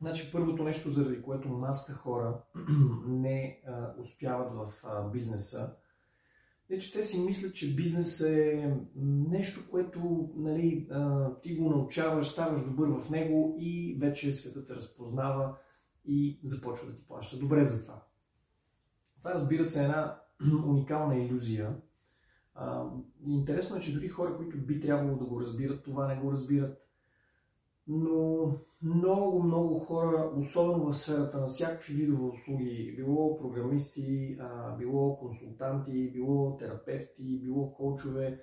[0.00, 2.40] Значи първото нещо, заради което масата хора
[3.06, 5.74] не а, успяват в а, бизнеса,
[6.70, 8.74] е, че те си мислят, че бизнес е
[9.30, 14.74] нещо, което нали, а, ти го научаваш, ставаш добър в него и вече светът те
[14.74, 15.56] разпознава
[16.04, 18.02] и започва да ти плаща добре за това.
[19.18, 20.20] Това разбира се е една
[20.66, 21.76] уникална иллюзия.
[22.54, 22.84] А,
[23.26, 26.78] интересно е, че дори хора, които би трябвало да го разбират, това не го разбират
[27.94, 28.52] но
[28.82, 34.38] много, много хора, особено в сферата на всякакви видове услуги, било програмисти,
[34.78, 38.40] било консултанти, било терапевти, било коучове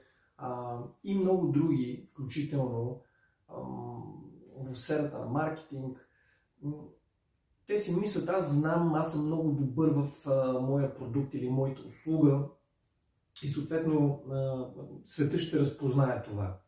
[1.04, 3.02] и много други, включително
[4.58, 6.10] в сферата на маркетинг,
[7.68, 10.10] те си мислят, аз знам, аз съм много добър в
[10.62, 12.48] моя продукт или моята услуга
[13.44, 14.24] и съответно
[15.04, 16.60] света ще разпознае това.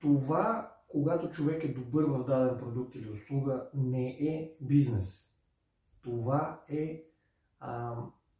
[0.00, 5.30] Това когато човек е добър в даден продукт или услуга, не е бизнес.
[6.02, 7.04] Това е
[7.60, 7.96] а,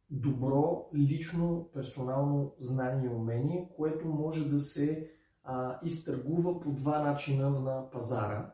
[0.09, 5.11] добро лично персонално знание и умение, което може да се
[5.43, 8.51] а, изтъргува по два начина на пазара.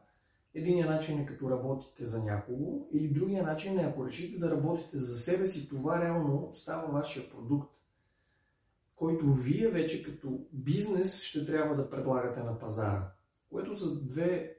[0.53, 4.98] Единият начин е като работите за някого, или другия начин е ако решите да работите
[4.98, 7.73] за себе си, това реално става вашия продукт,
[8.96, 13.12] който вие вече като бизнес ще трябва да предлагате на пазара
[13.54, 14.58] което са две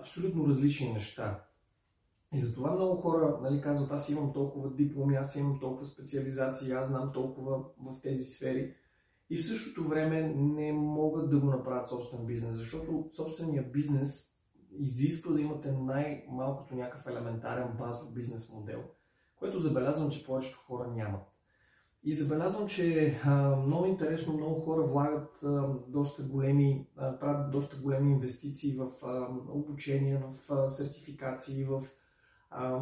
[0.00, 1.44] абсолютно различни неща.
[2.34, 6.88] И затова много хора нали, казват, аз имам толкова дипломи, аз имам толкова специализации, аз
[6.88, 8.74] знам толкова в тези сфери.
[9.30, 14.34] И в същото време не могат да го направят собствен бизнес, защото собствения бизнес
[14.78, 18.82] изисква да имате най-малкото някакъв елементарен базов бизнес модел,
[19.36, 21.33] което забелязвам, че повечето хора нямат.
[22.06, 27.76] И забелязвам, че а, много интересно, много хора влагат а, доста големи, а, правят доста
[27.76, 31.82] големи инвестиции в а, обучение, в а, сертификации, в
[32.50, 32.80] а,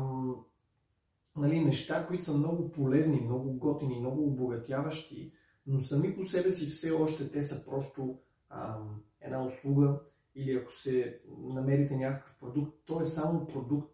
[1.37, 5.33] нали, неща, които са много полезни, много готини, много обогатяващи,
[5.67, 8.19] но сами по себе си все още те са просто
[8.49, 8.79] а,
[9.21, 10.01] една услуга
[10.35, 13.92] или ако се намерите някакъв продукт, то е само продукт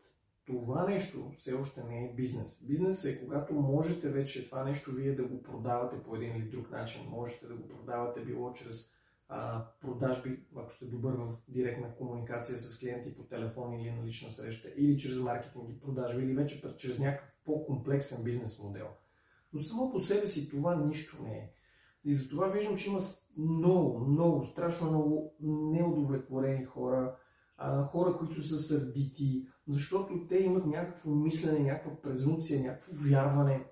[0.48, 2.64] това нещо все още не е бизнес.
[2.66, 6.70] Бизнес е когато можете вече това нещо вие да го продавате по един или друг
[6.70, 7.02] начин.
[7.10, 8.92] Можете да го продавате било чрез
[9.28, 14.30] а, продажби, ако сте добър в директна комуникация с клиенти по телефон или на лична
[14.30, 18.86] среща, или чрез маркетинг и продажби, или вече чрез някакъв по-комплексен бизнес модел.
[19.52, 21.52] Но само по себе си това нищо не е.
[22.04, 23.00] И затова виждам, че има
[23.36, 27.16] много, много, страшно много неудовлетворени хора,
[27.86, 33.64] хора, които са сърдити, защото те имат някакво мислене, някаква презумпция, някакво вярване,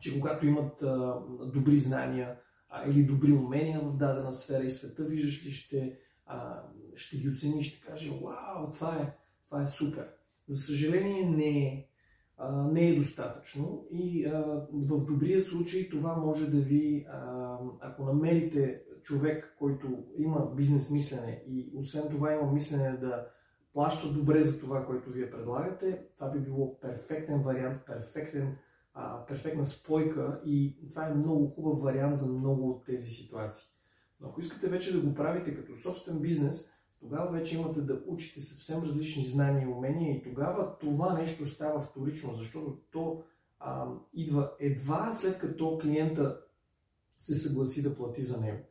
[0.00, 1.22] че когато имат а,
[1.52, 2.36] добри знания
[2.68, 6.62] а, или добри умения в дадена сфера и света, виждаш ли, ще, а,
[6.94, 9.16] ще ги оцени и ще каже, вау, това е,
[9.48, 10.08] това е супер.
[10.48, 11.88] За съжаление не е,
[12.36, 18.04] а, не е достатъчно и а, в добрия случай това може да ви, а, ако
[18.04, 23.26] намерите човек, който има бизнес мислене и освен това има мислене да
[23.72, 28.56] плаща добре за това, което вие предлагате, това би било перфектен вариант, перфектен,
[28.94, 33.68] а, перфектна спойка и това е много хубав вариант за много от тези ситуации.
[34.20, 38.40] Но ако искате вече да го правите като собствен бизнес, тогава вече имате да учите
[38.40, 43.22] съвсем различни знания и умения и тогава това нещо става вторично, защото то
[43.60, 46.40] а, идва едва след като клиента
[47.16, 48.64] се съгласи да плати за него.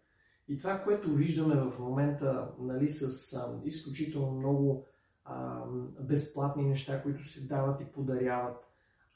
[0.47, 4.85] И това, което виждаме в момента нали, с а, изключително много
[5.25, 5.63] а,
[5.99, 8.57] безплатни неща, които се дават и подаряват,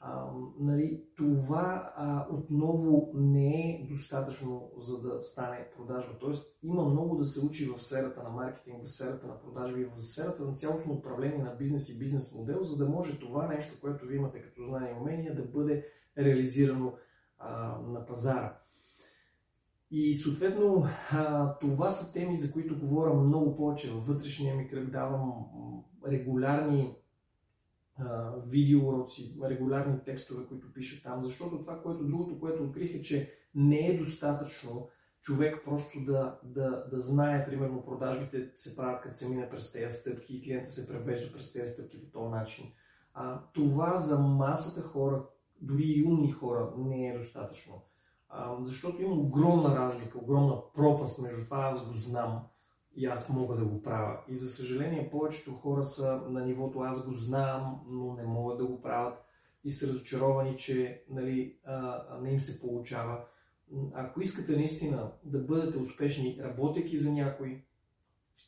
[0.00, 0.26] а,
[0.60, 6.18] нали, това а, отново не е достатъчно за да стане продажба.
[6.20, 10.02] Тоест има много да се учи в сферата на маркетинг, в сферата на продажби, в
[10.02, 14.06] сферата на цялостно управление на бизнес и бизнес модел, за да може това нещо, което
[14.06, 15.86] ви имате като знание и умения, да бъде
[16.18, 16.94] реализирано
[17.38, 18.58] а, на пазара.
[19.90, 20.86] И съответно,
[21.60, 24.90] това са теми, за които говоря много повече във вътрешния ми кръг.
[24.90, 25.44] Давам
[26.06, 26.96] регулярни
[28.46, 33.86] видеоуроци, регулярни текстове, които пиша там, защото това, което другото, което открих е, че не
[33.86, 34.88] е достатъчно
[35.20, 39.94] човек просто да, да, да знае, примерно, продажбите се правят като се мине през тези
[39.94, 42.72] стъпки и клиента се превежда през тези стъпки по този начин.
[43.14, 45.24] А, това за масата хора,
[45.60, 47.82] дори и умни хора, не е достатъчно
[48.60, 52.46] защото има огромна разлика, огромна пропаст между това аз го знам
[52.96, 54.18] и аз мога да го правя.
[54.28, 58.66] И за съжаление повечето хора са на нивото аз го знам, но не могат да
[58.66, 59.24] го правят
[59.64, 61.56] и са разочаровани, че нали,
[62.20, 63.24] не им се получава.
[63.94, 67.64] Ако искате наистина да бъдете успешни, работейки за някой,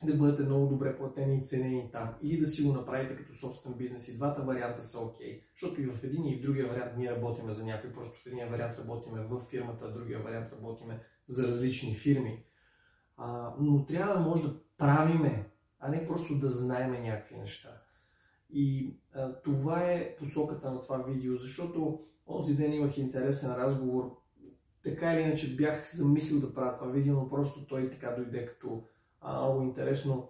[0.07, 3.75] да бъдете много добре платени и ценени там, или да си го направите като собствен
[3.75, 4.09] бизнес.
[4.09, 5.41] И двата варианта са окей.
[5.41, 5.43] Okay.
[5.53, 8.49] Защото и в един и в другия вариант ние работиме за някой, просто в един
[8.49, 12.45] вариант работиме в фирмата, в другия вариант работиме за различни фирми.
[13.17, 17.83] А, но трябва да може да правиме, а не просто да знаеме някакви неща.
[18.51, 24.17] И а, това е посоката на това видео, защото онзи ден имах интересен разговор.
[24.83, 28.85] Така или иначе бях замислил да правя това видео, но просто той така дойде като
[29.21, 30.29] а, много интересно.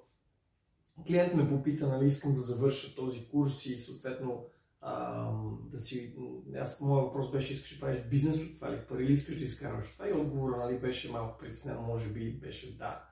[1.07, 4.45] Клиент ме попита, нали, искам да завърша този курс и съответно
[4.81, 5.25] а,
[5.71, 6.15] да си...
[6.57, 9.45] Аз, моят въпрос беше, искаш да правиш бизнес от това ли, пари ли искаш да
[9.45, 10.09] изкарваш това?
[10.09, 13.05] И отговора нали, беше малко притеснен, може би беше да.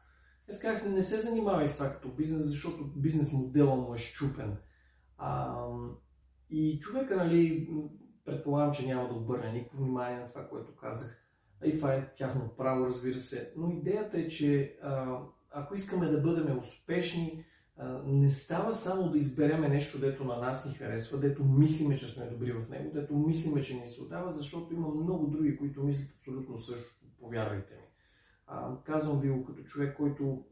[0.50, 4.56] Аз казах, не се занимавай с това като бизнес, защото бизнес модела му е щупен.
[5.18, 5.56] А,
[6.50, 7.68] и човека, нали,
[8.24, 11.24] предполагам, че няма да обърне никакво внимание на това, което казах.
[11.64, 13.52] И това е тяхно право, разбира се.
[13.56, 15.18] Но идеята е, че а,
[15.62, 17.44] ако искаме да бъдем успешни,
[18.06, 22.26] не става само да избереме нещо, дето на нас ни харесва, дето мислиме, че сме
[22.26, 26.16] добри в него, дето мислиме, че ни се отдава, защото има много други, които мислят
[26.16, 27.82] абсолютно също, повярвайте ми.
[28.84, 30.44] Казвам ви го като човек, който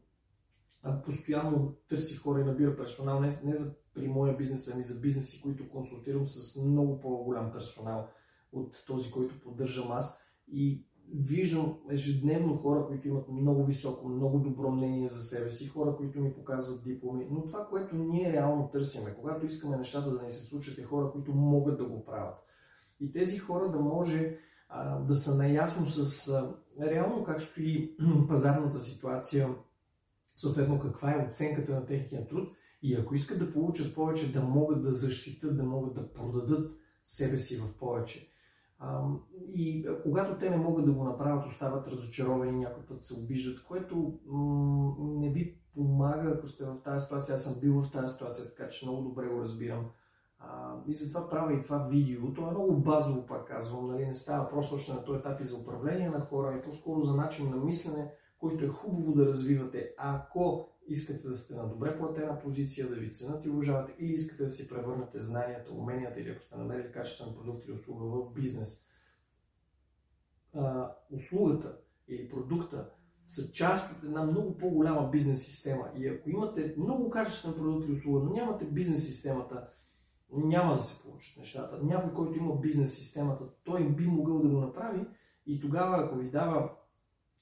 [1.03, 5.41] постоянно търси хора и набира персонал, не, не за при моя бизнес, ами за бизнеси,
[5.41, 8.09] които консултирам с много по-голям персонал
[8.51, 10.23] от този, който поддържам аз.
[10.47, 15.95] И виждам ежедневно хора, които имат много високо, много добро мнение за себе си, хора,
[15.97, 20.29] които ми показват дипломи, но това, което ние реално търсиме, когато искаме нещата да ни
[20.29, 22.35] се случат, е хора, които могат да го правят.
[22.99, 24.37] И тези хора да може
[24.69, 29.49] а, да са наясно с а, реално как стои пазарната ситуация,
[30.35, 32.49] съответно каква е оценката на техния труд
[32.81, 36.71] и ако искат да получат повече, да могат да защитат, да могат да продадат
[37.03, 38.31] себе си в повече.
[39.47, 44.19] И когато те не могат да го направят, остават разочаровани, някой път се обиждат, което
[44.99, 47.35] не ви помага, ако сте в тази ситуация.
[47.35, 49.85] Аз съм бил в тази ситуация, така че много добре го разбирам.
[50.87, 52.33] и затова правя и това видео.
[52.33, 53.87] То е много базово, пак казвам.
[53.87, 54.05] Нали?
[54.05, 57.15] Не става просто още на този етап и за управление на хора, и по-скоро за
[57.15, 59.93] начин на мислене, който е хубаво да развивате.
[59.97, 64.43] Ако искате да сте на добре платена позиция, да ви ценят и уважавате, или искате
[64.43, 68.87] да си превърнете знанията, уменията или ако сте намерили качествен продукт или услуга в бизнес,
[70.53, 72.89] а, услугата или продукта
[73.27, 75.91] са част от една много по-голяма бизнес система.
[75.95, 79.67] И ако имате много качествен продукт или услуга, но нямате бизнес системата,
[80.33, 81.79] няма да се получат нещата.
[81.83, 85.05] Някой, който има бизнес системата, той би могъл да го направи
[85.45, 86.76] и тогава, ако ви дава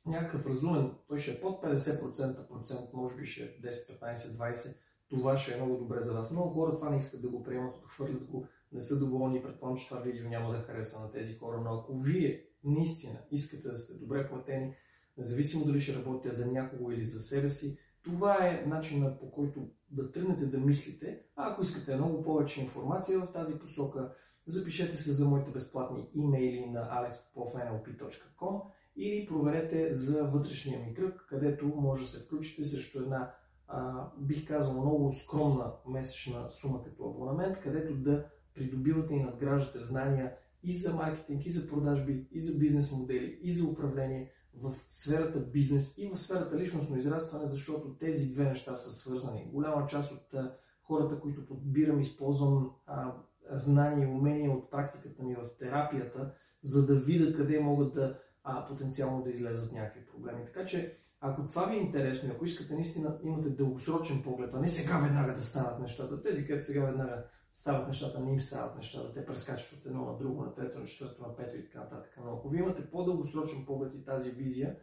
[0.05, 4.77] някакъв разумен, той ще е под 50%, процент, може би ще е 10, 15, 20,
[5.09, 6.31] това ще е много добре за вас.
[6.31, 9.77] Много хора това не искат да го приемат, отхвърлят го, не са доволни и предполагам,
[9.77, 13.75] че това видео няма да хареса на тези хора, но ако вие наистина искате да
[13.75, 14.75] сте добре платени,
[15.17, 19.67] независимо дали ще работите за някого или за себе си, това е начинът по който
[19.91, 21.21] да тръгнете да мислите.
[21.35, 24.13] А ако искате много повече информация в тази посока,
[24.45, 28.61] запишете се за моите безплатни имейли на alexpopov.nlp.com
[28.95, 33.33] или проверете за вътрешния ми кръг, където може да се включите срещу една,
[33.67, 40.33] а, бих казал, много скромна месечна сума като абонамент, където да придобивате и надграждате знания
[40.63, 45.39] и за маркетинг, и за продажби, и за бизнес модели, и за управление в сферата
[45.39, 49.49] бизнес и в сферата личностно израстване, защото тези две неща са свързани.
[49.51, 53.15] Голяма част от а, хората, които подбирам, използвам а,
[53.51, 58.65] знания и умения от практиката ми в терапията, за да видя къде могат да а,
[58.65, 60.45] потенциално да излезат някакви проблеми.
[60.45, 64.59] Така че, ако това ви е интересно и ако искате наистина имате дългосрочен поглед, а
[64.59, 68.75] не сега веднага да станат нещата, тези, където сега веднага стават нещата, не им стават
[68.75, 71.79] нещата, те прескачат от едно на друго, на трето, на четвърто, на пето и така
[71.79, 72.17] нататък.
[72.25, 74.75] Но ако ви имате по-дългосрочен поглед и тази визия,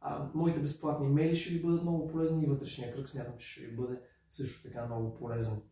[0.00, 3.66] а, моите безплатни имейли ще ви бъдат много полезни и вътрешния кръг смятам, че ще
[3.66, 5.62] ви бъде също така много полезен.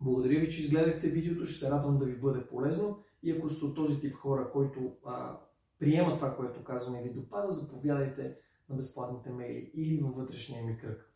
[0.00, 3.64] Благодаря ви, че изгледахте видеото, ще се радвам да ви бъде полезно и ако сте
[3.64, 5.38] от този тип хора, който а,
[5.80, 8.36] приема това, което казвам и ви допада, заповядайте
[8.68, 11.12] на безплатните мейли или във вътрешния ми кръг.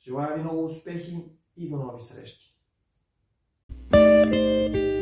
[0.00, 2.50] Желая ви много успехи и до нови срещи!
[3.90, 4.93] thank you